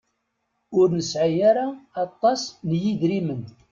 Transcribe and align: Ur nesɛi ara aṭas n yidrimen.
Ur 0.79 0.87
nesɛi 0.97 1.35
ara 1.49 1.67
aṭas 2.05 2.41
n 2.69 2.71
yidrimen. 2.81 3.41